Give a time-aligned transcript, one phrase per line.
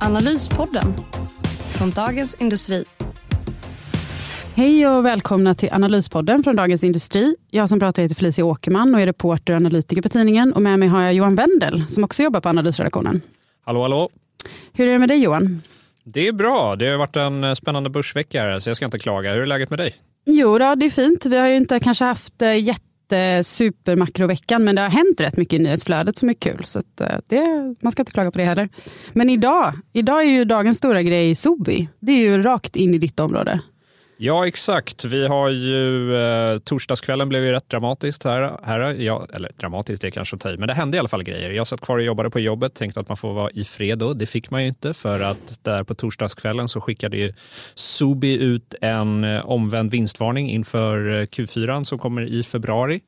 [0.00, 0.94] Analyspodden
[1.72, 2.84] från Dagens Industri.
[4.54, 7.36] Hej och välkomna till Analyspodden från Dagens Industri.
[7.50, 10.52] Jag som pratar heter Felicia Åkerman och är reporter och analytiker på tidningen.
[10.52, 13.20] Och med mig har jag Johan Wendel som också jobbar på analysredaktionen.
[13.64, 14.10] Hallå, hallå.
[14.72, 15.62] Hur är det med dig Johan?
[16.04, 16.76] Det är bra.
[16.76, 19.32] Det har varit en spännande börsvecka här, så jag ska inte klaga.
[19.32, 19.94] Hur är läget med dig?
[20.26, 21.26] Jo, då, det är fint.
[21.26, 22.48] Vi har ju inte kanske haft eh,
[23.08, 26.64] inte supermakroveckan, men det har hänt rätt mycket i nyhetsflödet som är kul.
[26.64, 27.42] Så att, eh, det,
[27.80, 28.68] man ska inte klaga på det heller.
[29.12, 31.88] Men idag, idag är ju dagens stora grej Sobi.
[32.00, 33.60] Det är ju rakt in i ditt område.
[34.20, 35.04] Ja, exakt.
[35.04, 38.58] Vi har ju, eh, torsdagskvällen blev ju rätt dramatiskt här.
[38.62, 41.08] här ja, eller dramatiskt, det är kanske att ta i, men det hände i alla
[41.08, 41.50] fall grejer.
[41.50, 44.14] Jag satt kvar och jobbade på jobbet, tänkte att man får vara i fred då.
[44.14, 47.32] Det fick man ju inte för att där på torsdagskvällen så skickade ju
[47.74, 53.00] Sobi ut en eh, omvänd vinstvarning inför eh, Q4 som kommer i februari.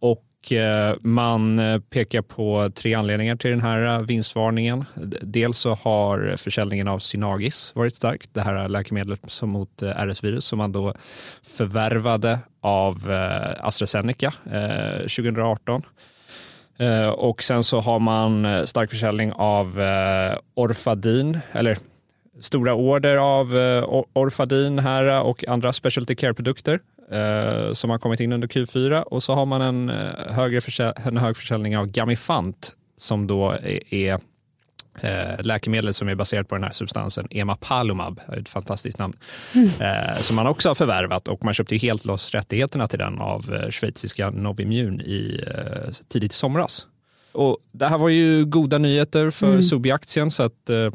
[0.00, 4.84] Och Eh, man eh, pekar på tre anledningar till den här eh, vinstvarningen.
[5.22, 10.72] Dels så har försäljningen av Synagis varit stark, det här läkemedlet mot RS-virus som man
[10.72, 10.94] då
[11.56, 13.10] förvärvade av
[13.60, 14.32] AstraZeneca
[15.02, 15.82] 2018.
[17.16, 19.80] Och sen så har man stark försäljning av
[20.54, 21.78] Orfadin, eller
[22.40, 23.46] stora order av
[24.12, 29.34] Orfadin här och andra specialty care-produkter eh, som har kommit in under Q4 och så
[29.34, 34.20] har man en, eh, högre en hög försäljning av Gamifant som då är, är
[35.00, 39.16] Eh, läkemedlet som är baserat på den här substansen Emapalumab, ett fantastiskt namn,
[39.54, 39.68] mm.
[39.80, 43.54] eh, som man också har förvärvat och man köpte helt loss rättigheterna till den av
[43.54, 46.86] eh, schweiziska Novimun i, eh, tidigt i somras.
[47.36, 49.62] Och det här var ju goda nyheter för mm.
[49.62, 50.30] Sobi-aktien.
[50.30, 50.92] Så att, eh,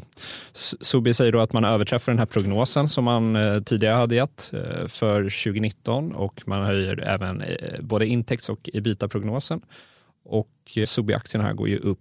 [0.80, 4.50] Sobi säger då att man överträffar den här prognosen som man eh, tidigare hade gett
[4.52, 9.60] eh, för 2019 och man höjer även eh, både intäkts och ebita-prognosen.
[10.24, 11.98] Och eh, Sobi-aktien här går ju upp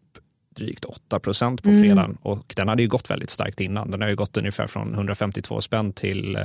[0.56, 1.81] drygt 8 procent på mm.
[1.81, 3.91] fredagen och den hade ju gått väldigt starkt innan.
[3.91, 6.41] Den har ju gått ungefär från 152 spänn till, eh,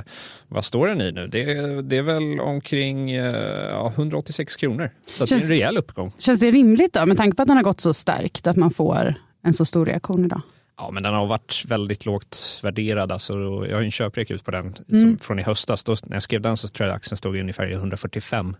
[0.48, 1.26] vad står den i nu?
[1.26, 1.44] Det,
[1.82, 4.90] det är väl omkring eh, ja, 186 kronor.
[5.06, 6.12] Så känns, det är en rejäl uppgång.
[6.18, 8.70] Känns det rimligt då, med tanke på att den har gått så starkt, att man
[8.70, 10.40] får en så stor reaktion idag?
[10.78, 13.12] Ja, men den har varit väldigt lågt värderad.
[13.12, 13.32] Alltså,
[13.68, 15.18] jag har en köprek ut på den mm.
[15.18, 15.84] från i höstas.
[15.84, 18.56] Då, när jag skrev den så tror jag aktien stod ungefär i 145.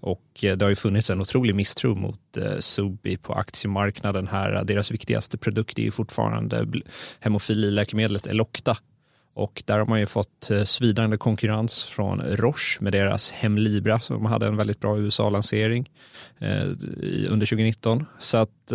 [0.00, 4.64] Och eh, det har ju funnits en otrolig misstro mot eh, Sobi på aktiemarknaden här.
[4.64, 6.66] Deras viktigaste produkt är ju fortfarande
[7.20, 8.76] hemofililäkemedlet Elocta.
[9.34, 14.24] Och där har man ju fått eh, svidande konkurrens från Roche med deras Hemlibra som
[14.24, 15.90] hade en väldigt bra USA-lansering
[17.28, 18.06] under 2019.
[18.18, 18.72] Så att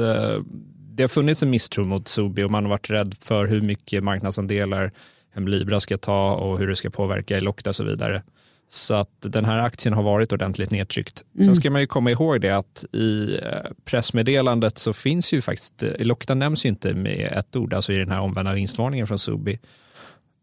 [0.95, 4.03] det har funnits en misstro mot Sobi och man har varit rädd för hur mycket
[4.03, 4.91] marknadsandelar
[5.33, 8.23] Hemlibra ska ta och hur det ska påverka Elocta och så vidare.
[8.69, 11.23] Så att den här aktien har varit ordentligt nedtryckt.
[11.35, 11.45] Mm.
[11.45, 15.83] Sen ska man ju komma ihåg det att i eh, pressmeddelandet så finns ju faktiskt,
[15.83, 19.59] Elocta nämns ju inte med ett ord, alltså i den här omvända vinstvarningen från Subi.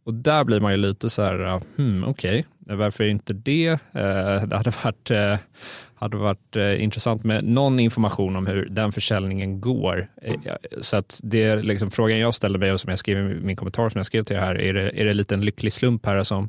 [0.04, 2.76] Och där blir man ju lite så här, hmm, okej, okay.
[2.76, 3.68] varför inte det?
[3.68, 3.78] Eh,
[4.46, 5.38] det hade varit, eh,
[6.00, 10.10] hade varit intressant med någon information om hur den försäljningen går.
[10.80, 13.56] Så att det är liksom frågan jag ställer mig och som jag skrev i min
[13.56, 16.06] kommentar som jag skrev till det här, är det, är det lite en lycklig slump
[16.06, 16.48] här som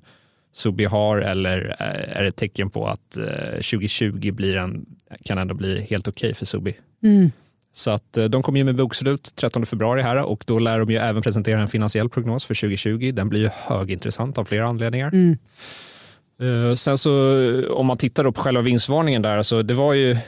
[0.53, 3.11] Subi har eller är det ett tecken på att
[3.53, 4.85] 2020 eh, blir en,
[5.23, 6.77] kan ändå bli helt okej okay för Subi?
[7.03, 7.31] Mm.
[7.73, 10.89] Så att eh, de kommer ju med bokslut 13 februari här och då lär de
[10.89, 13.11] ju även presentera en finansiell prognos för 2020.
[13.13, 15.07] Den blir ju högintressant av flera anledningar.
[15.13, 15.37] Mm.
[16.41, 17.11] Uh, sen så
[17.69, 20.19] om man tittar på själva vinstvarningen där, alltså det var ju, uh,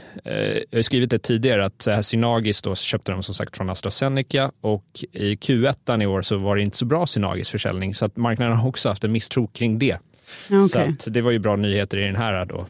[0.69, 4.85] jag har skrivit det tidigare att Synagis då köpte de som sagt från AstraZeneca och
[5.11, 8.58] i Q1 i år så var det inte så bra Synagis försäljning så att marknaden
[8.58, 9.97] har också haft en misstro kring det.
[10.49, 10.96] Okay.
[10.99, 12.66] Så det var ju bra nyheter i den här då,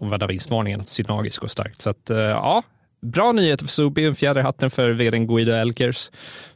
[0.00, 1.80] omvända vinstvarningen, att Synagis går starkt.
[1.80, 2.62] Så att, eh, ja,
[3.02, 6.10] bra nyheter för Sobi, en fjäder i hatten för vdn Guido Elkers.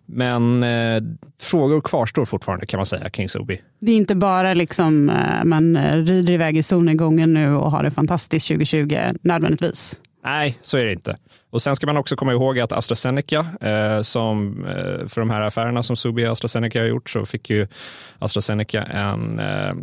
[0.06, 1.02] Men eh,
[1.40, 3.60] frågor kvarstår fortfarande kan man säga kring Sobi.
[3.80, 5.76] Det är inte bara liksom eh, man
[6.06, 10.00] rider iväg i solnedgången nu och har det fantastiskt 2020 nödvändigtvis.
[10.24, 11.16] Nej, så är det inte.
[11.50, 15.40] Och Sen ska man också komma ihåg att AstraZeneca, eh, som, eh, för de här
[15.40, 17.66] affärerna som Sobi och AstraZeneca har gjort, så fick ju
[18.18, 19.74] AstraZeneca en eh,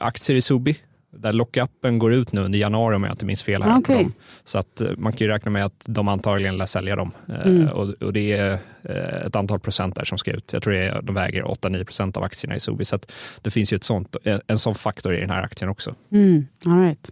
[0.00, 0.76] aktier i Sobi
[1.16, 3.62] Där lockupen går ut nu under januari om jag inte minns fel.
[3.62, 3.70] här.
[3.70, 4.12] Ah, dem.
[4.44, 7.10] Så att eh, man kan ju räkna med att de antagligen lär sälja dem.
[7.28, 7.68] Eh, Mm.
[7.68, 10.52] Och, och det är eh, ett antal procent där som ska ut.
[10.52, 12.84] Jag tror det är, de väger 8-9 procent av aktierna i Sobi.
[12.84, 12.98] Så
[13.42, 15.94] det finns ju ett sånt, en, en sån faktor i den här aktien också.
[16.12, 17.10] Mm, all right.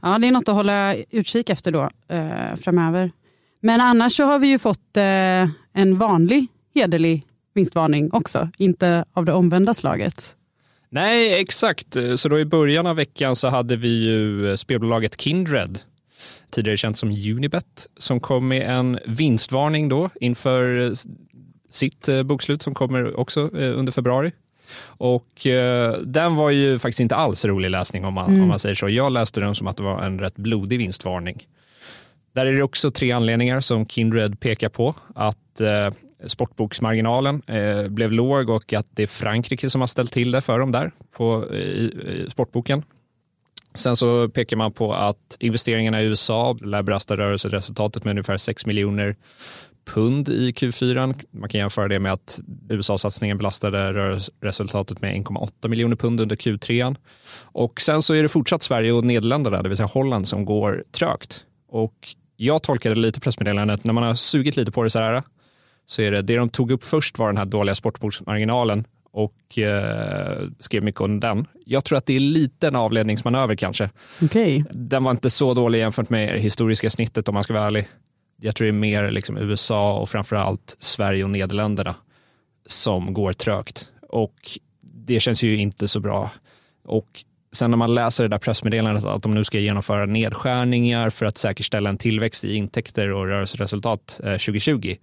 [0.00, 3.10] Ja, det är något att hålla utkik efter då eh, framöver.
[3.60, 5.02] Men annars så har vi ju fått eh,
[5.72, 10.34] en vanlig hederlig vinstvarning också, inte av det omvända slaget.
[10.90, 11.96] Nej, exakt.
[12.16, 15.78] Så då i början av veckan så hade vi ju spelbolaget Kindred,
[16.50, 20.92] tidigare känt som Unibet, som kom med en vinstvarning då inför
[21.70, 24.32] sitt eh, bokslut som kommer också eh, under februari.
[24.86, 28.74] Och eh, den var ju faktiskt inte alls rolig läsning om man, om man säger
[28.74, 28.88] så.
[28.88, 31.46] Jag läste den som att det var en rätt blodig vinstvarning.
[32.34, 34.94] Där är det också tre anledningar som Kindred pekar på.
[35.14, 35.90] Att eh,
[36.26, 40.58] sportboksmarginalen eh, blev låg och att det är Frankrike som har ställt till det för
[40.58, 42.82] dem där på, eh, i, i sportboken.
[43.74, 48.66] Sen så pekar man på att investeringarna i USA lär belasta rörelseresultatet med ungefär 6
[48.66, 49.16] miljoner
[49.84, 51.14] pund i Q4.
[51.30, 56.96] Man kan jämföra det med att USA-satsningen belastade rörelseresultatet med 1,8 miljoner pund under Q3.
[57.42, 60.84] Och sen så är det fortsatt Sverige och Nederländerna, det vill säga Holland, som går
[60.92, 61.44] trögt.
[61.68, 61.94] Och
[62.36, 65.22] jag tolkade lite pressmeddelandet, när man har sugit lite på det så här,
[65.88, 70.42] så är det, det de tog upp först var den här dåliga sportbordsmarginalen och eh,
[70.58, 71.46] skrev mycket om den.
[71.64, 73.90] Jag tror att det är lite en avledningsmanöver kanske.
[74.22, 74.64] Okej.
[74.70, 77.88] Den var inte så dålig jämfört med det historiska snittet om man ska vara ärlig.
[78.40, 81.94] Jag tror det är mer liksom USA och framförallt Sverige och Nederländerna
[82.66, 83.88] som går trögt.
[84.08, 84.34] Och
[84.80, 86.30] det känns ju inte så bra.
[86.84, 91.26] Och sen när man läser det där pressmeddelandet att de nu ska genomföra nedskärningar för
[91.26, 94.96] att säkerställa en tillväxt i intäkter och rörelseresultat eh, 2020.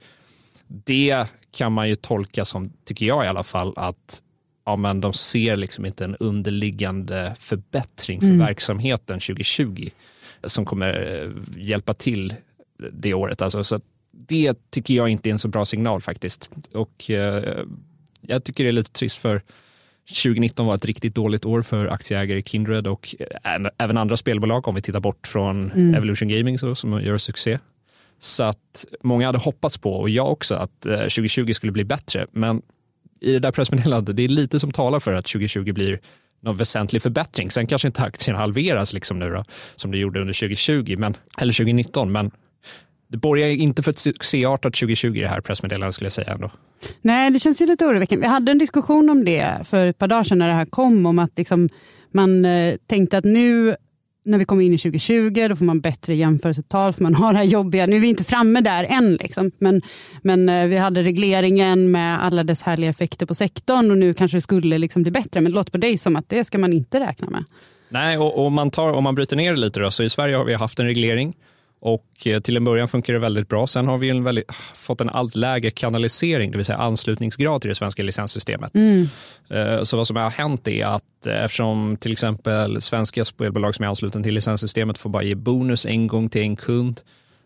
[0.67, 4.21] Det kan man ju tolka som, tycker jag i alla fall, att
[4.65, 9.89] ja, men de ser liksom inte en underliggande förbättring för verksamheten 2020
[10.43, 11.31] som kommer eh,
[11.63, 12.33] hjälpa till
[12.91, 13.41] det året.
[13.41, 13.79] Alltså, så
[14.11, 16.49] det tycker jag inte är en så bra signal faktiskt.
[16.73, 17.63] Och eh,
[18.21, 19.41] jag tycker det är lite trist för
[20.23, 24.67] 2019 var ett riktigt dåligt år för aktieägare i Kindred och ä- även andra spelbolag
[24.67, 27.59] om vi tittar bort från Evolution Gaming så, som gör succé.
[28.19, 32.27] Så att många hade hoppats på, och jag också, att eh, 2020 skulle bli bättre.
[32.31, 32.61] Men
[33.21, 35.99] i det där pressmeddelandet, det är lite som talar för att 2020 blir
[36.41, 37.51] någon väsentlig förbättring.
[37.51, 39.43] Sen kanske inte aktien halveras liksom nu då,
[39.75, 42.11] som det gjorde under 2020, men, eller 2019.
[42.11, 42.31] Men
[43.07, 46.51] det borgar inte för ett succéartat 2020 i det här pressmeddelandet skulle jag säga ändå.
[47.01, 48.27] Nej, det känns ju lite oroväckande.
[48.27, 51.05] Vi hade en diskussion om det för ett par dagar sedan när det här kom,
[51.05, 51.69] om att liksom
[52.11, 53.75] man eh, tänkte att nu
[54.25, 57.39] när vi kommer in i 2020, då får man bättre jämförelsetal, för man har det
[57.39, 57.85] här jobbiga.
[57.85, 59.51] Nu är vi inte framme där än, liksom.
[59.59, 59.81] men,
[60.21, 64.37] men eh, vi hade regleringen med alla dess härliga effekter på sektorn och nu kanske
[64.37, 65.41] det skulle liksom bli bättre.
[65.41, 67.43] Men det låter på dig som att det ska man inte räkna med.
[67.89, 70.35] Nej, och, och man tar, om man bryter ner det lite då, så i Sverige
[70.35, 71.33] har vi haft en reglering
[71.85, 73.67] och eh, till en början funkar det väldigt bra.
[73.67, 77.69] Sen har vi en väldigt, fått en allt lägre kanalisering, det vill säga anslutningsgrad till
[77.69, 78.71] det svenska licenssystemet.
[79.49, 83.85] Eh, Så vad som har hänt är att eh, eftersom till exempel svenska spelbolag som
[83.85, 87.01] är anslutna till licenssystemet får bara ge bonus en gång till en kund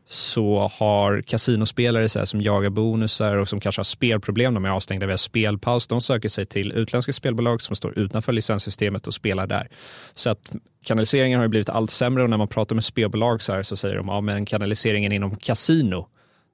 [0.05, 4.69] så har kasinospelare så här, som jagar bonusar och som kanske har spelproblem, de är
[4.69, 9.47] avstängda via spelpaus, de söker sig till utländska spelbolag som står utanför licenssystemet och spelar
[9.47, 9.67] där.
[10.15, 10.51] Så att
[10.83, 13.75] kanaliseringen har ju blivit allt sämre och när man pratar med spelbolag så, här så
[13.75, 16.07] säger de ja, men kanaliseringen inom kasino,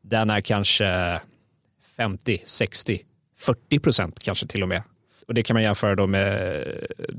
[0.03, 1.19] den är kanske
[1.97, 3.01] 50, 60,
[3.39, 4.83] 40 procent kanske till och med.
[5.27, 6.63] Och det kan man jämföra då med,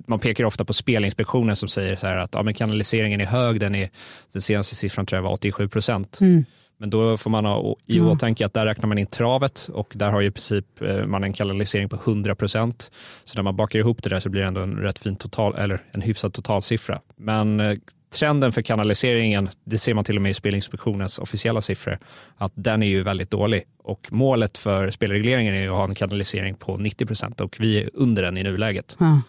[0.07, 3.61] man pekar ofta på Spelinspektionen som säger så här att ja, men kanaliseringen är hög,
[3.61, 3.91] den, är,
[4.33, 6.21] den senaste siffran tror jag var 87 procent.
[6.21, 6.45] Mm.
[6.78, 10.11] Men då får man ha i åtanke att där räknar man in travet och där
[10.11, 12.90] har ju i princip eh, man en kanalisering på 100 procent.
[13.25, 15.54] Så när man bakar ihop det där så blir det ändå en rätt fin total,
[15.54, 17.00] eller en hyfsad totalsiffra.
[17.16, 17.76] Men eh,
[18.14, 21.99] trenden för kanaliseringen, det ser man till och med i Spelinspektionens officiella siffror,
[22.37, 23.62] att den är ju väldigt dålig.
[23.83, 27.83] Och målet för spelregleringen är ju att ha en kanalisering på 90 procent och vi
[27.83, 28.97] är under den i nuläget.
[29.00, 29.21] Ja.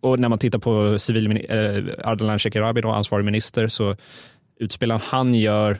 [0.00, 3.96] Och när man tittar på civilmin- eh, Ardalan Shekarabi, då, ansvarig minister, så
[4.60, 5.78] utspelen han gör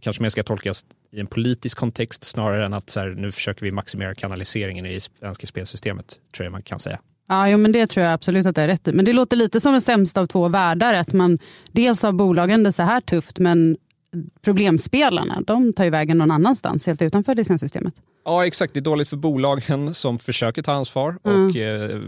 [0.00, 3.62] kanske mer ska tolkas i en politisk kontext snarare än att så här, nu försöker
[3.62, 6.98] vi maximera kanaliseringen i svenska spelsystemet, tror jag man kan säga.
[7.28, 8.92] Ja, jo, men det tror jag absolut att det är rätt i.
[8.92, 10.94] Men det låter lite som en sämsta av två världar.
[10.94, 11.38] Att man,
[11.72, 13.76] dels har bolagen det så här tufft, men
[14.42, 17.94] problemspelarna de tar ju vägen någon annanstans, helt utanför licenssystemet.
[18.24, 18.74] Ja, exakt.
[18.74, 22.00] Det är dåligt för bolagen som försöker ta ansvar och eh,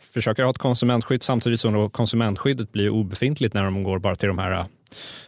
[0.00, 4.28] försöker ha ett konsumentskydd samtidigt som då konsumentskyddet blir obefintligt när de går bara till
[4.28, 4.64] de här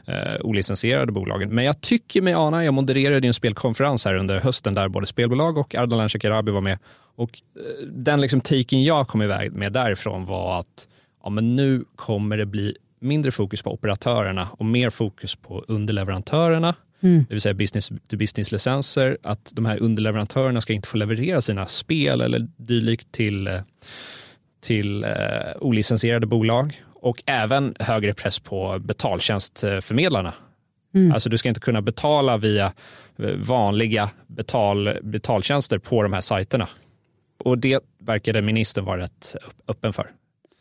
[0.07, 1.55] eh, olicensierade bolagen.
[1.55, 5.59] Men jag tycker mig ana, jag modererade en spelkonferens här under hösten där både spelbolag
[5.59, 6.79] och Ardalan Shekarabi var med
[7.17, 10.89] och eh, den liksom taken jag kom iväg med därifrån var att
[11.23, 16.75] ja, men nu kommer det bli mindre fokus på operatörerna och mer fokus på underleverantörerna.
[17.03, 17.25] Mm.
[17.29, 19.19] Det vill säga business to business-licenser.
[19.23, 23.61] Att de här underleverantörerna ska inte få leverera sina spel eller dylikt till, eh,
[24.61, 25.11] till eh,
[25.61, 26.81] olicensierade bolag.
[27.03, 30.35] Och även högre press på betaltjänstförmedlarna.
[30.95, 31.13] Mm.
[31.13, 32.73] Alltså du ska inte kunna betala via
[33.19, 36.69] eh, vanliga betal, betaltjänster på de här sajterna.
[37.45, 39.37] Och det verkade ministern vara rätt
[39.69, 40.11] öppen för.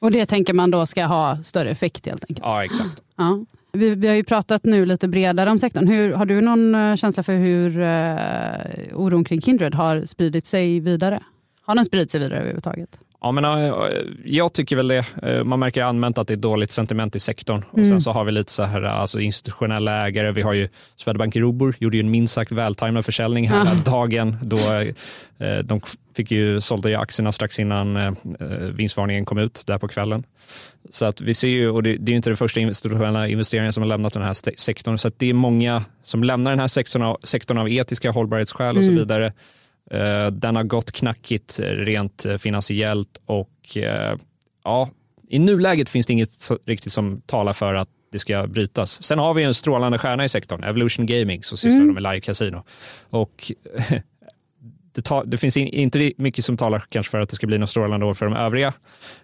[0.01, 2.39] Och det tänker man då ska ha större effekt helt enkelt?
[2.43, 3.01] Ja, exakt.
[3.17, 3.45] Ja.
[3.71, 5.87] Vi, vi har ju pratat nu lite bredare om sektorn.
[5.87, 10.79] Hur, har du någon eh, känsla för hur eh, oron kring Kindred har spridit sig
[10.79, 11.19] vidare?
[11.61, 12.99] Har den spridit sig vidare överhuvudtaget?
[13.21, 13.73] Ja, men, äh,
[14.25, 15.05] jag tycker väl det.
[15.23, 17.65] Äh, man märker allmänt att det är dåligt sentiment i sektorn.
[17.71, 17.89] Och Mm.
[17.89, 20.31] Sen så har vi lite så här, alltså institutionella ägare.
[20.31, 23.91] Vi har ju Swedbank Robur, gjorde ju en minst sagt vältajmad försäljning här Ja.
[23.91, 24.37] dagen.
[24.41, 24.57] Då,
[25.63, 25.81] de
[26.15, 28.15] fick ju, sålde ju aktierna strax innan
[28.75, 30.23] vinstvarningen kom ut där på kvällen.
[30.89, 33.83] Så att vi ser ju, och det, är ju inte den första institutionella investeringen som
[33.83, 34.97] har lämnat den här sektorn.
[34.97, 38.83] Så det är många som lämnar den här sektorn av, sektorn av etiska hållbarhetsskäl och
[38.83, 38.99] så Mm.
[38.99, 39.25] vidare.
[39.25, 39.31] Eh,
[40.31, 44.17] Den har gått knackigt eh, rent eh, finansiellt och eh,
[44.63, 44.89] ja,
[45.29, 46.29] i nuläget finns det inget
[46.65, 49.03] riktigt som talar för att det ska brytas.
[49.03, 51.93] Sen har vi en strålande stjärna i sektorn, Evolution Gaming, som sysslar Mm.
[51.93, 52.63] med live casino.
[53.09, 53.51] Och
[54.95, 57.57] det, tar, det finns in, inte mycket som talar kanske för att det ska bli
[57.57, 58.73] något strålande år för de övriga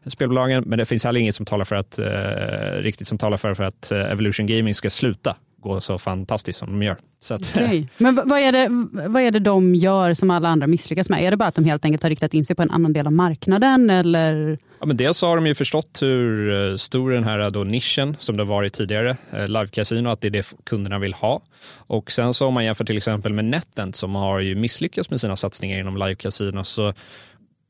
[0.05, 3.53] spelbolagen, men det finns heller inget som talar för att, eh, riktigt som talar för,
[3.53, 6.97] för att eh, Evolution Gaming ska sluta gå så fantastiskt som de gör.
[7.19, 7.89] Så att, Okej.
[7.97, 8.67] Men vad är, det,
[9.09, 11.23] vad är det de gör som alla andra misslyckas med?
[11.23, 13.07] Är det bara att de helt enkelt har riktat in sig på en annan del
[13.07, 13.89] av marknaden?
[13.89, 14.57] Eller?
[14.79, 18.37] Ja, men dels har de ju förstått hur eh, stor den här då nischen som
[18.37, 21.41] det varit tidigare, eh, live casino, att det är det kunderna vill ha.
[21.77, 25.21] Och sen så om man jämför till exempel med NetEnt som har ju misslyckats med
[25.21, 26.93] sina satsningar inom live casino så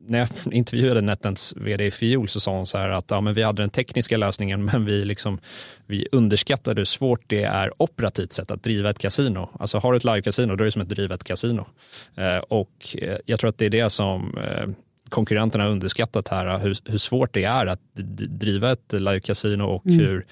[0.07, 3.33] när jag intervjuade NetEnts vd i fjol så sa hon så här att ja, men
[3.33, 5.39] vi hade den tekniska lösningen men vi, liksom,
[5.85, 9.49] vi underskattade hur svårt det är operativt sett att driva ett kasino.
[9.59, 11.65] Alltså har du ett live-casino då är det som att driva ett kasino.
[12.15, 14.67] Eh, och eh, jag tror att det är det som eh,
[15.09, 17.79] konkurrenterna har underskattat här, hur, hur svårt det är att
[18.29, 19.99] driva ett live-casino och Mm.
[19.99, 20.25] hur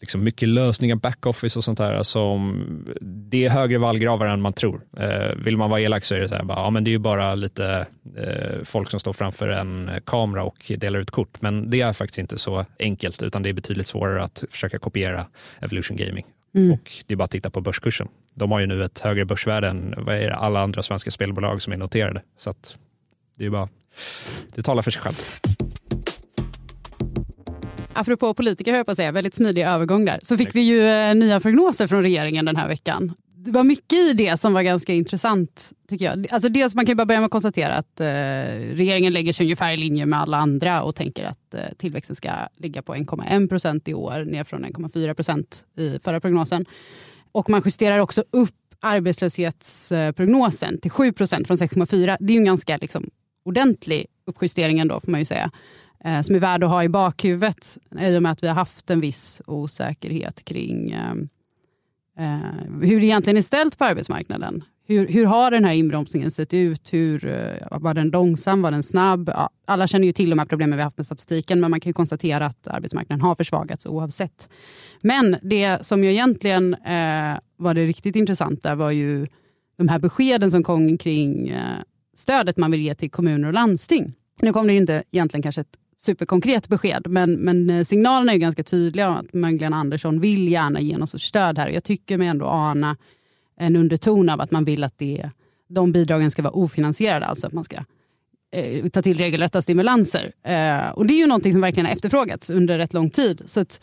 [0.00, 2.02] liksom mycket lösningar, backoffice och sånt där.
[2.02, 2.64] Som,
[3.00, 4.80] det är högre vallgravar än man tror.
[4.96, 6.92] Eh, vill man vara elak så är det så här, bara, ja, men det är
[6.92, 7.86] ju bara lite
[8.16, 11.42] eh, folk som står framför en kamera och delar ut kort.
[11.42, 15.26] Men det är faktiskt inte så enkelt utan det är betydligt svårare att försöka kopiera
[15.60, 16.24] Evolution Gaming.
[16.54, 16.72] Mm.
[16.72, 18.08] Och det är bara att titta på börskursen.
[18.34, 21.76] De har ju nu ett högre börsvärde än det, alla andra svenska spelbolag som är
[21.76, 22.22] noterade.
[22.36, 22.78] Så att
[23.38, 23.68] det är bara,
[24.54, 25.16] det talar för sig själv.
[27.92, 30.88] Apropå politiker, höll jag på att säga, väldigt smidig övergång där, så fick vi ju
[30.88, 33.12] eh, nya prognoser från regeringen den här veckan.
[33.36, 36.26] Det var mycket i det som var ganska intressant, tycker jag.
[36.30, 38.06] Alltså dels, man kan ju bara börja med att konstatera att eh,
[38.74, 42.30] regeringen lägger sig ungefär i linje med alla andra och tänker att eh, tillväxten ska
[42.56, 46.66] ligga på 1,1 procent i år, ner från 1,4 procent i förra prognosen.
[47.32, 52.16] Och man justerar också upp arbetslöshetsprognosen till 7 procent från 6,4.
[52.20, 53.10] Det är ju en ganska liksom,
[53.44, 55.50] ordentlig uppjustering ändå, får man ju säga
[56.04, 58.90] eh, som är värd att ha i bakhuvudet i och med att vi har haft
[58.90, 61.12] en viss osäkerhet kring eh,
[62.18, 62.38] eh
[62.82, 64.64] hur det egentligen är ställt på arbetsmarknaden.
[64.90, 66.92] Hur, hur har den här inbromsningen sett ut?
[66.92, 68.62] Hur, eh, var den långsam?
[68.62, 69.28] Var den snabb?
[69.34, 71.80] Ja, alla känner ju till de här problemen vi har haft med statistiken men man
[71.80, 74.48] kan ju konstatera att arbetsmarknaden har försvagats oavsett.
[75.00, 79.26] Men det som ju egentligen eh, var det riktigt intressanta var ju
[79.78, 81.78] de här beskeden som kom kring eh,
[82.16, 84.12] stödet man vill ge till kommuner och landsting.
[84.42, 88.34] Nu kom det ju inte egentligen kanske ett superkonkret besked, men, men eh, signalerna är
[88.36, 91.68] ju ganska tydliga om att Magdalena Andersson vill gärna ge någon sorts stöd här.
[91.68, 92.96] Jag tycker mig ändå ana
[93.60, 95.30] en underton av att man vill att det,
[95.68, 97.76] de bidragen ska vara ofinansierade, alltså att man ska
[98.52, 100.32] eh, ta till regelrätta stimulanser.
[100.42, 103.42] Eh, och det är ju någonting som verkligen har efterfrågats under rätt lång tid.
[103.46, 103.80] Så att,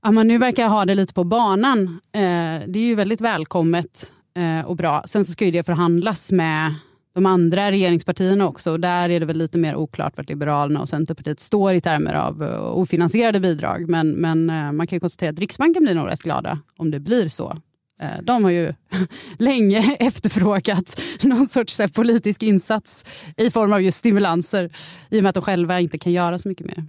[0.00, 2.20] att man nu verkar ha det lite på banan, eh,
[2.66, 5.04] det är ju väldigt välkommet eh, och bra.
[5.06, 6.74] Sen så ska ju det förhandlas med
[7.14, 8.70] de andra regeringspartierna också.
[8.72, 12.14] Och där är det väl lite mer oklart vart Liberalerna och Centerpartiet står i termer
[12.14, 13.88] av eh, ofinansierade bidrag.
[13.88, 17.00] Men, men eh, man kan ju konstatera att Riksbanken blir nog rätt glada om det
[17.00, 17.56] blir så.
[18.02, 18.74] Eh, De har ju
[19.38, 23.04] länge efterfrågat någon sorts politisk insats
[23.36, 24.70] i form av just stimulanser
[25.10, 26.86] i och med att de själva inte kan göra så mycket mer.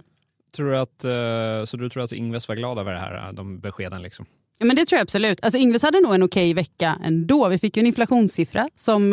[0.56, 4.02] Tror du att, så du tror att Ingves var glad över det här, de beskeden?
[4.02, 4.26] Liksom?
[4.58, 5.44] Ja, men det tror jag absolut.
[5.44, 7.48] Alltså, Ingves hade nog en okej vecka ändå.
[7.48, 9.12] Vi fick ju en inflationssiffra som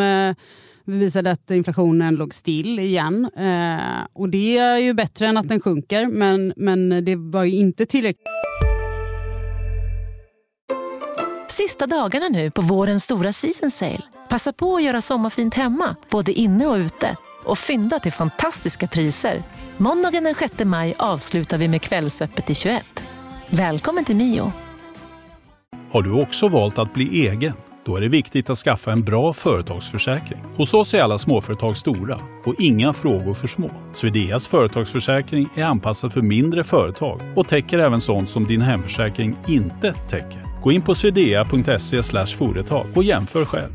[0.88, 3.30] visade att inflationen låg still igen.
[3.38, 7.58] Eh, och det är ju bättre än att den sjunker, men, men det var ju
[7.58, 8.28] inte tillräckligt.
[11.50, 14.02] Sista dagarna nu på vårens stora season sale.
[14.30, 17.18] Passa på att göra sommarfint hemma, både inne och ute.
[17.46, 19.44] Och fynda till fantastiska priser.
[19.78, 22.84] Måndagen den 6 maj avslutar vi med Kvällsöppet i 21.
[23.50, 24.52] Välkommen till Mio.
[25.92, 27.54] Har du också valt att bli egen?
[27.88, 30.40] Då är det viktigt att skaffa en bra företagsförsäkring.
[30.56, 33.72] Hos oss är alla småföretag stora och inga frågor för små.
[33.94, 39.94] Swedeas företagsförsäkring är anpassad för mindre företag och täcker även sånt som din hemförsäkring inte
[39.94, 40.62] täcker.
[40.64, 42.04] Gå in på swedea.se
[42.38, 43.72] företag och jämför själv.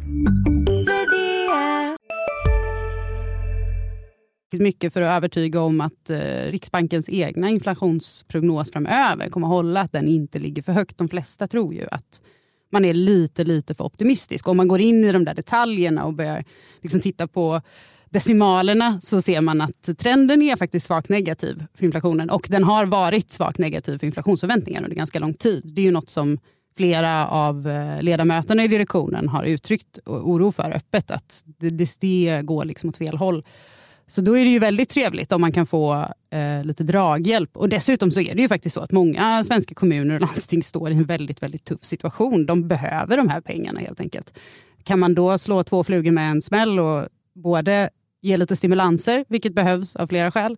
[4.60, 6.18] mycket för att övertyga om att eh,
[6.50, 10.98] Riksbankens egna inflationsprognos framöver kommer att hålla, att den inte ligger för högt.
[10.98, 12.20] De flesta tror ju att
[12.72, 14.48] man är lite, lite för optimistisk.
[14.48, 16.44] Om man går in i de där detaljerna och börjar
[16.82, 17.60] liksom titta på
[18.10, 22.30] decimalerna så ser man att trenden är faktiskt svagt negativ för inflationen.
[22.30, 25.62] Och den har varit svagt negativ för inflationsförväntningar under ganska lång tid.
[25.64, 26.38] Det är ju något som
[26.76, 31.10] flera av eh, ledamöterna i direktionen har uttryckt oro för öppet.
[31.10, 33.44] Att det, det, det går liksom åt fel håll.
[34.12, 37.56] Så då är det ju väldigt trevligt om man kan få eh, lite draghjälp.
[37.56, 40.90] Och dessutom så är det ju faktiskt så att många svenska kommuner och landsting står
[40.90, 42.46] i en väldigt, väldigt tuff situation.
[42.46, 44.38] De behöver de här pengarna helt enkelt.
[44.84, 47.90] Kan man då slå två flugor med en smäll och både
[48.20, 50.56] ge lite stimulanser, vilket behövs av flera skäl,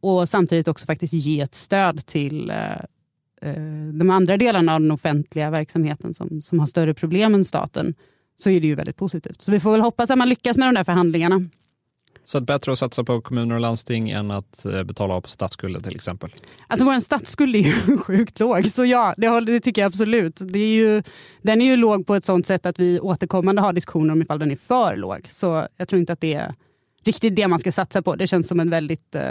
[0.00, 2.72] och samtidigt också faktiskt ge ett stöd till eh,
[3.42, 7.94] eh de andra delarna av den offentliga verksamheten som, som har större problem än staten,
[8.36, 9.40] så är det ju väldigt positivt.
[9.40, 11.48] Så vi får väl hoppas att man lyckas med de där förhandlingarna.
[12.26, 15.28] Så att bättre att satsa på kommuner och landsting än att eh, betala av på
[15.28, 16.30] statsskulden till exempel?
[16.66, 20.36] Alltså vår statsskuld är ju sjukt låg, så ja, det, det tycker jag absolut.
[20.40, 21.02] Det är ju,
[21.42, 24.38] den är ju låg på ett sånt sätt att vi återkommande har diskussioner om ifall
[24.38, 25.28] den är för låg.
[25.30, 26.54] Så jag tror inte att det är
[27.04, 28.14] riktigt det man ska satsa på.
[28.16, 29.22] Det känns som en väldigt eh,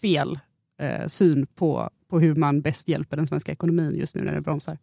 [0.00, 0.38] fel
[0.80, 4.40] eh, syn på, på hur man bäst hjälper den svenska ekonomin just nu när det
[4.40, 4.78] bromsar.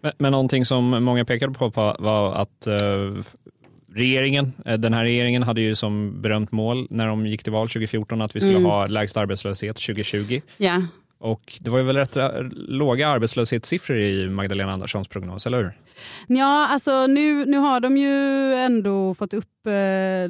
[0.00, 2.76] Men, men någonting som många pekade på var att eh,
[3.94, 7.68] regeringen, eh, den här regeringen hade ju som berömt mål när de gick till val
[7.68, 8.64] 2014 att vi skulle mm.
[8.64, 10.40] ha lägst arbetslöshet 2020.
[10.58, 10.82] Yeah.
[11.18, 15.72] Och det var ju väl rätt eh, låga arbetslöshetssiffror i Magdalena Anderssons prognos, eller hur?
[16.26, 19.70] Ja, alltså nu, nu har de ju ändå fått upp eh,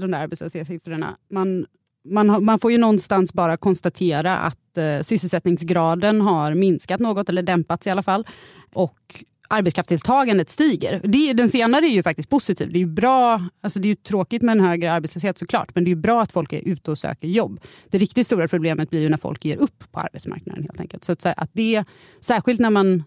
[0.01, 1.17] de där arbetslöshetssiffrorna.
[1.31, 1.67] Man,
[2.09, 7.87] man, man får ju någonstans bara konstatera att eh, sysselsättningsgraden har minskat något, eller dämpats
[7.87, 8.27] i alla fall.
[8.73, 11.01] Och arbetskraftsdeltagandet stiger.
[11.05, 12.73] Det, den senare är ju faktiskt positiv.
[12.73, 15.85] Det är ju bra, alltså det är ju tråkigt med en högre arbetslöshet såklart, men
[15.85, 17.61] det är bra att folk är ute och söker jobb.
[17.91, 21.05] Det riktigt stora problemet blir ju när folk ger upp på arbetsmarknaden helt enkelt.
[21.05, 21.85] Så att, att det,
[22.21, 23.03] särskilt när man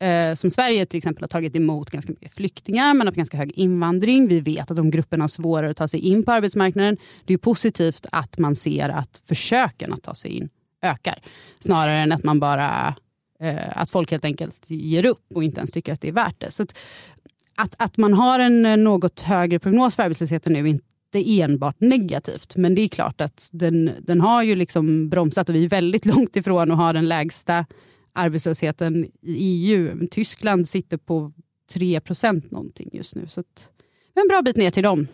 [0.00, 3.36] eh, som Sverige till exempel har tagit emot ganska mycket flyktingar, man har haft ganska
[3.36, 4.28] hög invandring.
[4.28, 6.96] Vi vet att de grupperna har svårare att ta sig in på arbetsmarknaden.
[7.24, 10.48] Det är positivt att man ser att försöken att ta sig in
[10.82, 11.22] ökar.
[11.60, 12.94] Snarare än att man bara
[13.40, 16.40] Eh, att folk helt enkelt ger upp och inte ens tycker att det är värt
[16.40, 16.50] det.
[16.50, 16.78] Så att,
[17.56, 21.80] att, att man har en eh, något högre prognos för arbetslösheten nu är inte enbart
[21.80, 22.56] negativt.
[22.56, 26.06] Men det är klart att den, den har ju liksom bromsat och vi är väldigt
[26.16, 27.66] långt ifrån att ha den lägsta
[28.12, 30.08] arbetslösheten i EU.
[30.10, 31.32] Tyskland sitter på
[31.72, 33.26] 3 procent någonting just nu.
[33.28, 33.70] Så att,
[34.14, 35.06] en bra bit ner till dem.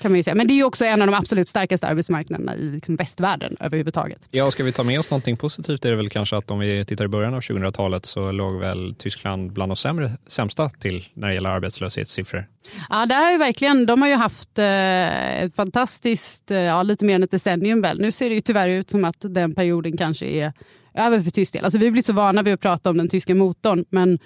[0.00, 0.34] Kan man ju säga.
[0.34, 4.28] Men det är ju också en av de absolut starkaste arbetsmarknaderna i liksom västvärlden överhuvudtaget.
[4.30, 6.84] Ja, ska vi ta med oss någonting positivt är det väl kanske att om vi
[6.84, 11.28] tittar i början av 2000-talet så låg väl Tyskland bland de sämre, sämsta till när
[11.28, 12.46] det gäller arbetslöshetssiffror.
[12.90, 17.14] Ja, det är verkligen, de har ju haft eh, ett fantastiskt, eh, ja, lite mer
[17.14, 18.00] än ett decennium väl.
[18.00, 20.52] Nu ser det ju tyvärr ut som att den perioden kanske är
[20.94, 21.64] över för tysk del.
[21.64, 24.18] Alltså, vi blivit så vana vid att prata om den tyska motorn, men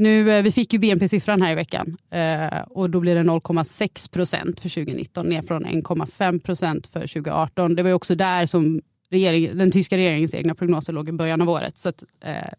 [0.00, 4.10] nu, eh, vi fick ju BNP-siffran här i veckan eh, och då blir det 0,6
[4.10, 7.74] procent för 2019 ner från 1,5 procent för 2018.
[7.74, 11.50] Det var också där som regering, den tyska regeringens egna prognoser låg i början av
[11.50, 11.78] året.
[11.78, 12.52] Så att, eh,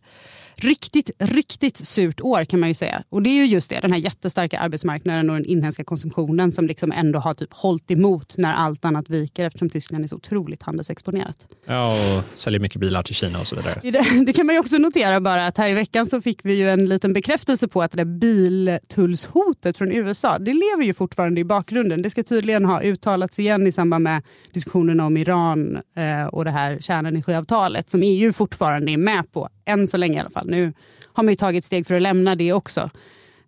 [0.63, 3.04] riktigt, riktigt surt år kan man ju säga.
[3.10, 6.67] Och det är ju just det, den här jättestarka arbetsmarknaden och den inhemska konsumtionen som
[6.67, 10.63] liksom ändå har typ hållit emot när allt annat viker eftersom Tyskland är så otroligt
[10.63, 11.38] handelsexponerat.
[11.65, 13.80] Ja, och säljer mycket bilar till Kina och så vidare.
[13.84, 16.54] Det, det kan man ju också notera bara att här i veckan så fick vi
[16.54, 21.41] ju en liten bekräftelse på att det där biltullshotet från USA, det lever ju fortfarande
[21.41, 22.02] i bakgrunden.
[22.02, 26.52] Det ska tydligen ha uttalats igen i samband med diskussionerna om Iran eh, och det
[26.52, 30.47] här kärnenergiavtalet som EU fortfarande är med på än så länge i alla fall.
[30.50, 30.74] Nu
[31.13, 32.89] har man ju tagit steg för att lämna det också.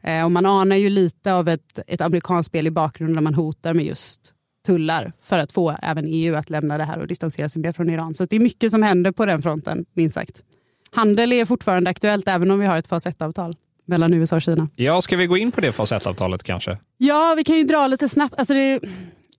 [0.02, 3.34] Eh, och man anar ju lite av ett, ett amerikanskt spel i bakgrunden där man
[3.34, 4.34] hotar med just
[4.66, 7.90] tullar för att få även EU att lämna det här och distansera sig mer från
[7.90, 8.16] Iran.
[8.16, 10.44] Så det är mycket som händer på den fronten, minst sagt.
[10.92, 14.70] Handel är fortfarande aktuellt även om vi har ett fas 1-avtal mellan USA och Kina.
[14.76, 16.78] Ja, ska vi gå in på det fas 1-avtalet kanske?
[16.98, 18.36] Ja, vi kan ju dra lite snabbt.
[18.38, 18.80] Alltså det,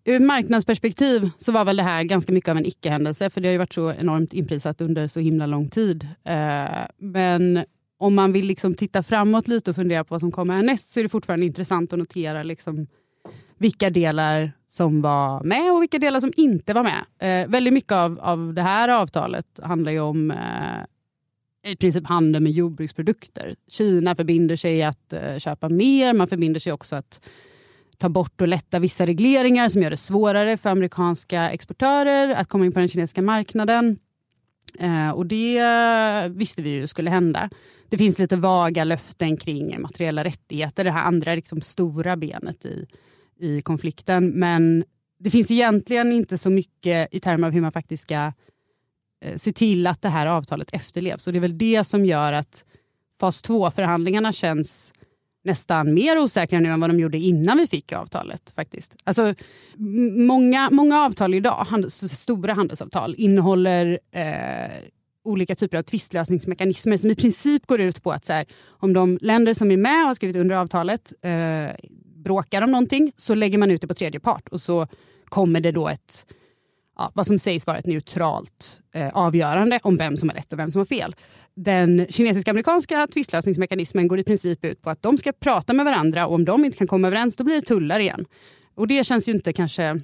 [0.05, 3.49] ur ett marknadsperspektiv så var väl det här ganska mycket av en icke-händelse för det
[3.49, 6.09] har ju varit så enormt inprisat under så himla lång tid.
[6.25, 7.65] Eh, men
[7.99, 11.01] om man vill liksom titta framåt lite och fundera på vad som kommer härnäst så
[11.01, 12.87] är det fortfarande intressant att notera liksom
[13.59, 17.05] vilka delar som var med och vilka delar som inte var med.
[17.19, 22.43] Eh, väldigt mycket av, av det här avtalet handlar ju om eh, i princip handel
[22.43, 23.55] med jordbruksprodukter.
[23.71, 27.29] Kina förbinder sig att eh, köpa mer, man förbinder sig också att
[27.99, 32.65] ta bort och lätta vissa regleringar som gör det svårare för amerikanska exportörer att komma
[32.65, 33.99] in på den kinesiska marknaden.
[34.79, 35.63] Eh, och det
[36.29, 37.51] visste vi ju skulle hända.
[37.89, 42.87] Det finns lite vaga löften kring materiella rättigheter, det här andra liksom stora benet i,
[43.39, 44.29] i konflikten.
[44.29, 44.85] Men
[45.19, 48.33] det finns egentligen inte så mycket i termer av hur man faktiskt ska
[49.25, 51.27] eh, se till att det här avtalet efterlevs.
[51.27, 52.65] Och Det är väl det som gör att
[53.21, 54.93] fas 2-förhandlingarna känns
[55.45, 58.53] nästan mer osäkra nu än vad de gjorde innan vi fick avtalet.
[58.55, 58.97] faktiskt.
[59.05, 59.35] Alltså,
[60.27, 64.73] många, många avtal idag, handels, stora handelsavtal, innehåller eh,
[65.25, 69.19] olika typer av tvistlösningsmekanismer som i princip går ut på att så här, om de
[69.21, 71.71] länder som är med och har skrivit under avtalet eh,
[72.25, 74.87] bråkar om någonting så lägger man ut det på tredje part och så
[75.25, 76.27] kommer det då ett
[76.97, 80.59] ja, vad som sägs vara ett neutralt eh, avgörande om vem som har rätt och
[80.59, 81.15] vem som har fel.
[81.57, 86.35] Den kinesisk-amerikanska tvistlösningsmekanismen går i princip ut på att de ska prata med varandra och
[86.35, 88.27] om de inte kan komma överens då blir det tullar igen.
[88.75, 90.01] Och det känns ju inte kanske...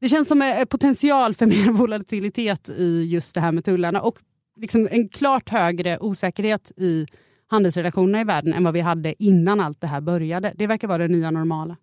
[0.00, 4.18] Det känns som en potential för mer volatilitet i just det här med tullarna och
[4.56, 7.06] liksom en klart högre osäkerhet i
[7.46, 10.52] handelsrelationerna i världen än vad vi hade innan allt det här började.
[10.56, 11.76] Det verkar vara det nya normala.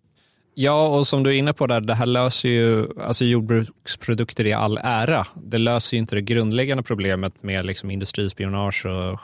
[0.54, 4.52] Ja, och som du är inne på, där, det här löser ju, alltså jordbruksprodukter i
[4.52, 5.26] all ära.
[5.44, 9.20] Det löser ju inte det grundläggande problemet med liksom industrispionage och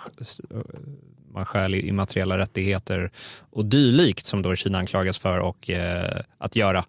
[1.34, 3.10] man stjäl immateriella rättigheter
[3.50, 6.84] och dylikt som då Kina anklagas för och, eh, att göra.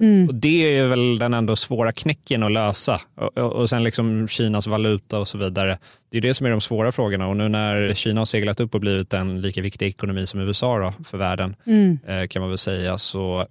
[0.00, 0.28] Mm.
[0.28, 3.00] Och det är väl den ändå svåra knäcken att lösa.
[3.14, 5.78] Och, och, och, sen liksom Kinas valuta och så vidare.
[6.10, 7.28] Det är det som är de svåra frågorna.
[7.28, 10.78] Och nu när Kina har seglat upp och blivit en lika viktig ekonomi som USA
[10.78, 11.98] då, för världen, mm.
[12.06, 13.46] eh, kan man väl säga, så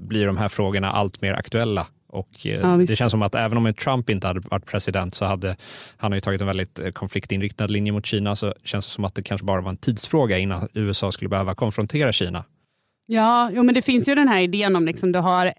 [0.00, 1.86] blir de här frågorna allt mer aktuella.
[2.08, 5.24] Och eh, ja, det känns som att även om Trump inte hade varit president så
[5.24, 5.56] hade
[5.96, 9.14] han har tagit en väldigt eh, konfliktinriktad linje mot Kina så känns det som att
[9.14, 12.44] det kanske bara var en tidsfråga innan USA skulle behöva konfrontera Kina.
[13.06, 15.52] Ja, jo, men det finns ju den här idén om liksom du har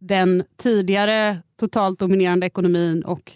[0.00, 3.32] den tidigare totalt dominerande ekonomin och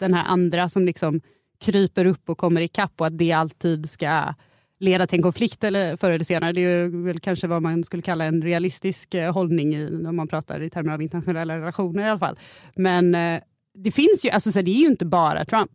[0.00, 1.20] den här andra som liksom
[1.60, 4.34] kryper upp och kommer ikapp och att det alltid ska
[4.82, 6.52] leda till en konflikt eller förr eller senare.
[6.52, 10.28] Det är väl kanske vad man skulle kalla en realistisk eh, hållning i, om man
[10.28, 12.38] pratar i termer av internationella relationer i alla fall.
[12.76, 13.40] Men eh,
[13.74, 15.70] det finns ju, alltså så det är ju inte bara Trump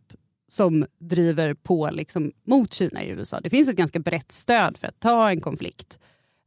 [0.48, 3.40] som driver på liksom mot Kina i USA.
[3.40, 5.98] Det finns ett ganska brett stöd för att ta en konflikt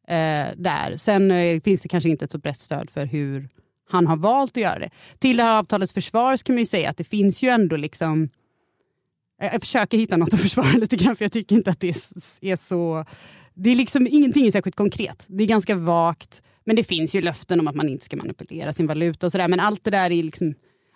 [0.08, 0.98] eh, där.
[0.98, 3.50] Sen eh, finns det kanske inte ett så brett stöd för hur
[3.90, 4.90] han har valt att göra det.
[5.20, 8.30] Till det här avtalets försvar kan man ju säga att det finns ju ändå liksom
[9.42, 11.90] jag försöker hitta något att försvara lite grann för jag tycker inte att det
[12.42, 13.06] är så...
[13.54, 15.26] Det är liksom ingenting är särskilt konkret.
[15.28, 16.42] Det är ganska vagt.
[16.66, 19.48] Men det finns ju löften om att man inte ska manipulera sin valuta och sådär.
[19.48, 20.54] Men allt det där är liksom...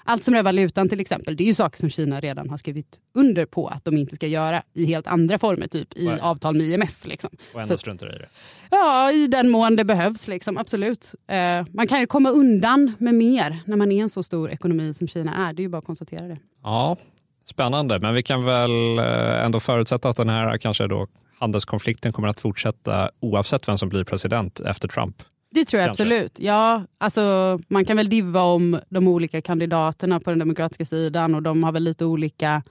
[0.07, 2.99] Allt som rör valutan till exempel, det är ju saker som Kina redan har skrivit
[3.13, 6.19] under på att de inte ska göra i helt andra former, typ i Nej.
[6.21, 7.05] avtal med IMF.
[7.05, 7.29] Liksom.
[7.53, 8.27] Och ändå struntar i det?
[8.71, 11.15] Ja, i den mån det behövs, liksom, absolut.
[11.27, 14.93] Eh, man kan ju komma undan med mer när man är en så stor ekonomi
[14.93, 15.53] som Kina är.
[15.53, 16.37] Det är ju bara att konstatera det.
[16.63, 16.97] Ja,
[17.45, 21.07] Spännande, men vi kan väl eh, ändå förutsätta att den här kanske då
[21.39, 25.15] handelskonflikten kommer att fortsätta oavsett vem som blir president efter Trump.
[25.51, 26.03] Det tror jag kanske.
[26.03, 26.39] absolut.
[26.39, 31.41] Ja, alltså, man kan väl diva om de olika kandidaterna på den demokratiska sidan och
[31.41, 32.63] de har väl lite olika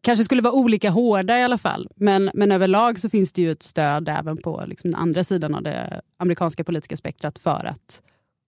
[0.00, 1.88] kanske skulle vara olika hårda i alla fall.
[1.96, 5.54] Men, men överlag så finns det ju ett stöd även på liksom den andra sidan
[5.54, 8.02] av det amerikanska politiska spektrat för att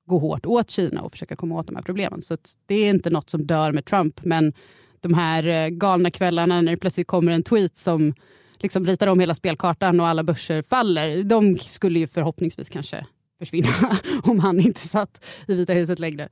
[0.07, 2.23] gå hårt åt Kina och försöka komma åt de här problemen.
[2.23, 4.25] Så det är inte något som dör med Trump.
[4.25, 4.53] Men
[5.03, 8.15] de här eh, galna kvällarna när det plötsligt kommer en tweet som
[8.59, 11.23] liksom ritar om hela spelkartan och alla börser faller.
[11.23, 13.07] De skulle ju förhoppningsvis kanske
[13.39, 13.69] försvinna
[14.23, 16.29] om han inte satt i Vita huset längre.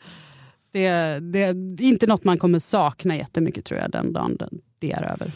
[0.73, 0.89] Det,
[1.21, 4.39] det är inte något man kommer sakna jättemycket tror jag den dagen
[4.79, 5.33] det är över.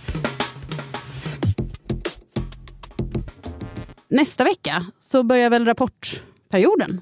[4.10, 7.00] Nästa vecka så börjar väl rapportperioden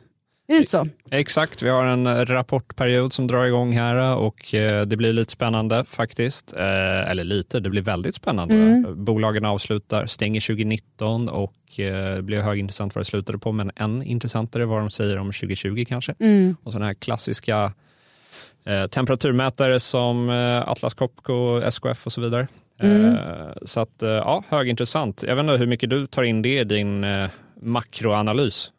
[0.49, 0.87] är det inte så?
[1.11, 5.85] Exakt, vi har en rapportperiod som drar igång här och eh, det blir lite spännande
[5.89, 6.53] faktiskt.
[6.53, 8.55] Eh, eller lite, det blir väldigt spännande.
[8.55, 9.05] Mm.
[9.05, 14.03] Bolagen avslutar, stänger 2019 och eh, det blir högintressant vad det slutade på, men än
[14.03, 16.15] intressantare vad de säger om 2020 kanske.
[16.21, 16.57] Mm.
[16.63, 17.73] Och sådana här klassiska
[18.91, 20.29] temperaturmätare som
[20.67, 22.49] Atlas Copco, SKF och så vidare.
[22.81, 23.17] Mm.
[23.63, 25.23] Så att ja, högintressant.
[25.23, 27.07] Jag vet inte hur mycket du tar in det i din
[27.61, 28.71] makroanalys.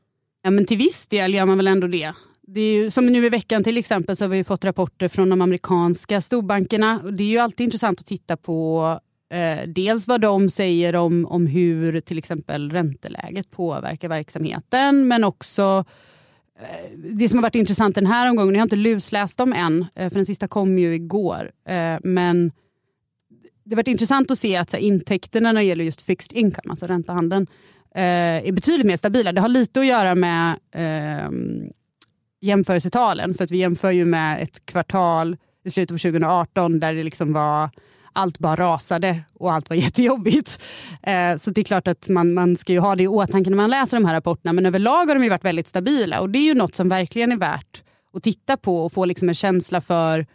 [0.45, 2.13] Ja, men till viss del gör man väl ändå det.
[2.41, 5.29] det är ju, som nu i veckan till exempel så har vi fått rapporter från
[5.29, 6.99] de amerikanska storbankerna.
[7.11, 8.99] Det är ju alltid intressant att titta på
[9.33, 15.85] eh, dels vad de säger om, om hur till exempel ränteläget påverkar verksamheten men också
[16.59, 19.85] eh, det som har varit intressant den här omgången, jag har inte lusläst dem än,
[19.95, 22.51] eh, för den sista kom ju igår, eh, men
[23.63, 26.37] det har varit intressant att se att så här, intäkterna när det gäller just fixed
[26.37, 27.47] income, alltså räntehandeln,
[27.95, 29.31] Eh, är betydligt mer stabila.
[29.31, 31.29] Det har lite att göra med eh,
[32.41, 37.03] jämförelsetalen, för att vi jämför ju med ett kvartal i slutet av 2018 där det
[37.03, 37.69] liksom var
[38.13, 40.63] allt bara rasade och allt var jättejobbigt.
[41.03, 43.57] Eh, så det är klart att man, man ska ju ha det i åtanke när
[43.57, 44.53] man läser de här rapporterna.
[44.53, 47.31] Men överlag har de ju varit väldigt stabila och det är ju något som verkligen
[47.31, 50.25] är värt att titta på och få liksom en känsla för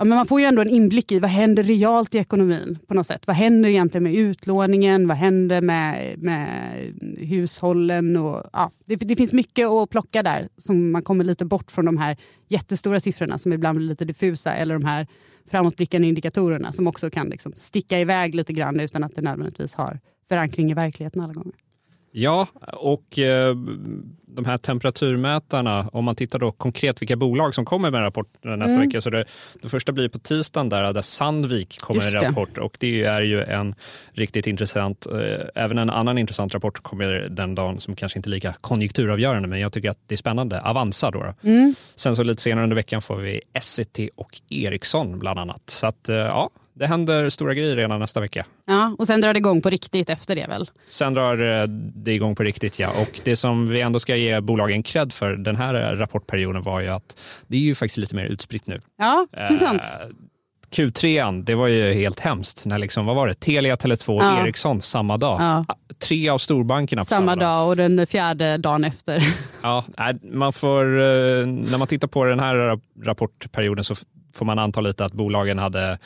[0.00, 2.78] Ja, men man får ju ändå en inblick i vad händer realt i ekonomin.
[2.86, 3.26] på något sätt.
[3.26, 5.08] Vad händer egentligen med utlåningen?
[5.08, 6.74] Vad händer med, med
[7.18, 8.16] hushållen?
[8.16, 10.48] Och, ja, det, det, finns mycket att plocka där.
[10.58, 12.16] som Man kommer lite bort från de här
[12.48, 14.54] jättestora siffrorna som ibland blir lite diffusa.
[14.54, 15.06] Eller de här
[15.50, 20.00] framåtblickande indikatorerna som också kan liksom sticka iväg lite grann utan att det nödvändigtvis har
[20.28, 21.54] förankring i verkligheten alla gånger.
[22.10, 23.54] Ja, och eh,
[24.38, 28.74] de här temperaturmätarna, om man tittar då konkret vilka bolag som kommer med rapport nästa
[28.74, 28.80] mm.
[28.80, 29.00] vecka.
[29.00, 29.24] Så det,
[29.62, 33.20] det första blir på tisdagen där, där Sandvik kommer med en rapport och det är
[33.20, 33.74] ju en
[34.12, 38.30] riktigt intressant, eh, även en annan intressant rapport kommer den dagen som kanske inte är
[38.30, 40.60] lika konjunkturavgörande men jag tycker att det är spännande.
[40.60, 41.18] Avanza då.
[41.22, 41.48] då.
[41.48, 41.74] Mm.
[41.96, 45.62] Sen så lite senare under veckan får vi Essity och Ericsson bland annat.
[45.66, 48.44] Så att eh, ja, det händer stora grejer redan nästa vecka.
[48.66, 50.70] Ja, och sen drar det igång på riktigt efter det väl?
[50.90, 52.88] Sen drar eh, det igång på riktigt, ja.
[53.00, 56.88] Och det som vi ändå ska ge bolagen cred för den här rapportperioden var ju
[56.88, 58.80] att det är ju faktiskt lite mer utspritt nu.
[58.98, 59.82] Ja, det är sant.
[60.00, 60.06] Eh,
[60.70, 62.66] Q3, det var ju helt hemskt.
[62.66, 63.34] När liksom, vad var det?
[63.34, 64.44] Telia, Tele2 och ja.
[64.44, 65.40] Ericsson samma dag.
[65.40, 65.64] Ja.
[65.98, 67.68] Tre av storbankerna samma, samma dag.
[67.68, 69.22] och den fjärde dagen efter.
[69.62, 69.84] Ja,
[70.22, 73.94] man får, eh, när man tittar på den här rapportperioden så
[74.34, 75.98] får man anta lite att bolagen hade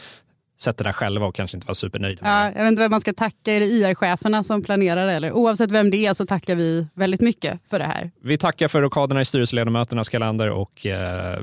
[0.62, 2.20] sett det där själva och kanske inte var supernöjda.
[2.25, 3.53] Ja, jag vet inte vem man ska tacka.
[3.53, 5.12] Är det IR-cheferna som planerar det?
[5.12, 5.33] Eller?
[5.33, 8.11] Oavsett vem det är så tackar vi väldigt mycket för det här.
[8.22, 11.38] Vi tackar för rockaderna i styrelseledamöternas kalender och eh,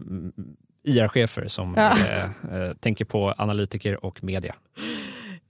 [0.84, 1.91] IR-chefer som ja.
[1.91, 4.55] eh, eh, tänker på analytiker och media.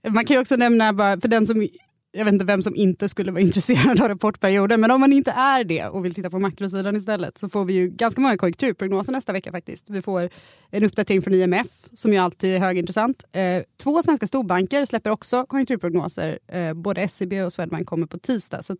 [0.08, 1.68] Man kan ju också nämna, bara, för den som
[2.12, 5.30] jag vet inte vem som inte skulle vara intresserad av rapportperioden, men om man inte
[5.30, 9.12] är det och vill titta på makrosidan istället så får vi ju ganska många konjunkturprognoser
[9.12, 9.90] nästa vecka faktiskt.
[9.90, 10.30] Vi får
[10.70, 13.24] en uppdatering från IMF som ju alltid är högintressant.
[13.32, 16.38] Eh, två svenska storbanker släpper också konjunkturprognoser.
[16.48, 18.76] Eh, både SEB och Swedbank kommer på tisdag så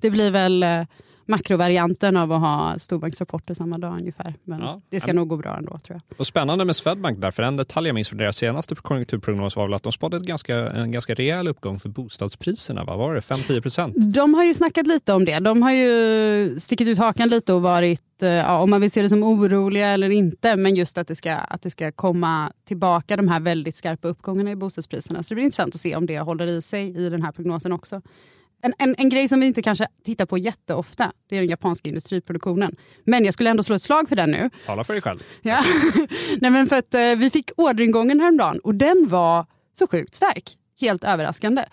[0.00, 0.82] det blir väl eh,
[1.28, 4.34] makrovarianten av att ha storbanksrapporter samma dag ungefär.
[4.44, 4.80] Men ja.
[4.90, 5.14] det ska ja.
[5.14, 6.18] nog gå bra ändå tror jag.
[6.18, 9.74] Och spännande med Swedbank därför en detalj jag minns från deras senaste konjunkturprognos var väl
[9.74, 12.84] att de spådde ett ganska, en ganska rejäl uppgång för bostadspriserna.
[12.84, 13.20] Vad var det?
[13.20, 13.94] 5-10 procent?
[13.96, 15.38] De har ju snackat lite om det.
[15.38, 19.02] De har ju stickit ut hakan lite och varit eh, Ja, om man vill se
[19.02, 23.16] det som oroliga eller inte, men just att det, ska, att det ska komma tillbaka
[23.16, 25.22] de här väldigt skarpa uppgångarna i bostadspriserna.
[25.22, 27.72] Så det blir intressant att se om det håller i sig i den här prognosen
[27.72, 28.02] också.
[28.62, 31.88] En, en, en, grej som vi inte kanske tittar på jätteofta, det är den japanska
[31.88, 32.76] industriproduktionen.
[33.04, 34.50] Men jag skulle ändå slå ett slag för den nu.
[34.66, 35.22] Tala för dig själv.
[35.42, 35.64] Ja.
[36.40, 39.46] Nej, men för att, eh, vi fick orderingången häromdagen och den var
[39.78, 40.56] så sjukt stark.
[40.80, 41.64] Helt överraskande.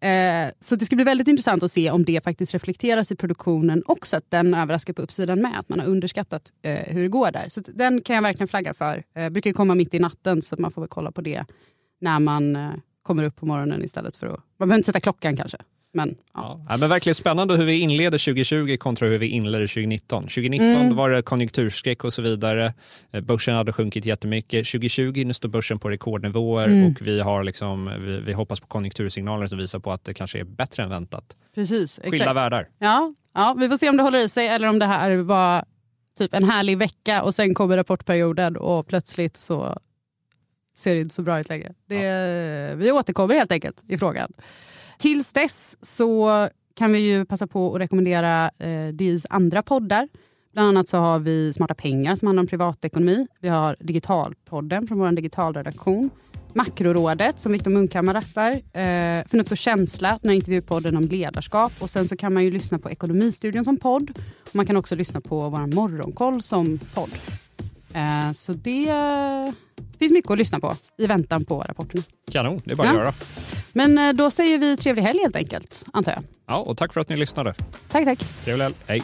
[0.00, 3.82] Eh, så det ska bli väldigt intressant att se om det faktiskt reflekteras i produktionen
[3.86, 4.16] också.
[4.16, 5.58] Att den överraskar på uppsidan med.
[5.58, 7.48] Att man har underskattat eh, hur det går där.
[7.48, 9.02] Så den kan jag verkligen flagga för.
[9.16, 11.44] Eh, brukar komma mitt i natten så man får väl kolla på det
[12.00, 12.70] när man eh,
[13.02, 14.40] kommer upp på morgonen istället för att...
[14.58, 15.58] Man behöver inte sätta klockan kanske.
[15.94, 16.60] Men, ja.
[16.68, 20.22] Ja, men verkligen spännande hur vi inleder 2020 kontra hur vi inleder 2019.
[20.22, 20.96] 2019 mm.
[20.96, 22.74] var det konjunkturskräck och så vidare.
[23.12, 24.66] Eh, börsen hade sjunkit jättemycket.
[24.66, 26.90] 2020 nu står börsen på rekordnivåer mm.
[26.90, 30.40] och vi, har liksom, vi, vi, hoppas på konjunktursignaler som visar på att det kanske
[30.40, 31.36] är bättre än väntat.
[31.54, 32.36] Precis, Skilda exakt.
[32.36, 32.68] världar.
[32.78, 35.64] Ja, ja, vi får se om det håller i sig eller om det här var
[36.18, 39.78] typ en härlig vecka och sen kommer rapportperioden och plötsligt så
[40.76, 41.74] ser det inte så bra ut längre.
[41.86, 42.76] Det, ja.
[42.76, 44.32] Vi återkommer helt enkelt i frågan.
[45.04, 50.08] Tills dess så kan vi ju passa på att rekommendera eh, DIs andra poddar.
[50.52, 53.26] Bland annat så har vi Smarta pengar som handlar om privatekonomi.
[53.40, 56.10] Vi har Digitalpodden från vår digitalredaktion.
[56.54, 58.50] Makrorådet som Viktor Munkhammar rattar.
[58.52, 61.72] Eh, Förnuft och känsla, den här intervjupodden om ledarskap.
[61.78, 64.10] Och sen så kan man ju lyssna på Ekonomistudion som podd.
[64.48, 67.10] Och man kan också lyssna på vår Morgonkoll som podd.
[67.94, 68.92] Eh, så det
[69.98, 72.02] finns mycket att lyssna på i väntan på rapporterna.
[72.30, 72.92] Kanon, det är bara ja.
[72.92, 73.14] att göra.
[73.74, 76.22] Men eh, då säger vi trevlig helg helt enkelt, antar jag.
[76.46, 77.54] Ja, och tack för att ni lyssnade.
[77.88, 78.18] Tack, tack.
[78.44, 78.74] Trevlig helg.
[78.86, 79.02] Hej.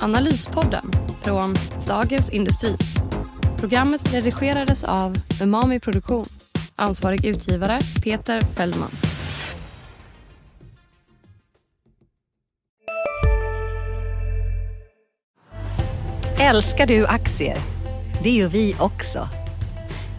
[0.00, 0.90] Analyspodden
[1.22, 1.54] från
[1.86, 2.76] Dagens Industri.
[3.58, 6.26] Programmet redigerades av Umami Produktion.
[6.76, 8.90] Ansvarig utgivare Peter Fellman.
[16.40, 17.56] Älskar du aktier?
[18.22, 19.28] Det gör vi också.